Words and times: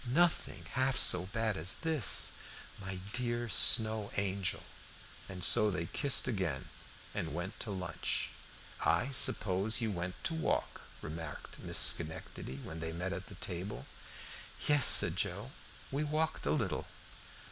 "Nothing 0.09 0.65
half 0.71 0.97
so 0.97 1.27
bad 1.27 1.55
as 1.57 1.73
this 1.75 2.31
my 2.79 2.95
dear 3.13 3.47
Snow 3.49 4.09
Angel!" 4.17 4.63
And 5.29 5.43
so 5.43 5.69
they 5.69 5.85
kissed 5.85 6.27
again 6.27 6.69
and 7.13 7.35
went 7.35 7.59
to 7.59 7.69
lunch. 7.69 8.31
"I 8.83 9.11
suppose 9.11 9.79
you 9.79 9.91
went 9.91 10.15
to 10.23 10.33
walk," 10.33 10.81
remarked 11.03 11.59
Miss 11.59 11.77
Schenectady, 11.77 12.57
when 12.63 12.79
they 12.79 12.93
met 12.93 13.13
at 13.13 13.39
table. 13.41 13.85
"Yes," 14.67 14.87
said 14.87 15.17
Joe, 15.17 15.51
"we 15.91 16.03
walked 16.03 16.47
a 16.47 16.49
little." 16.51 16.87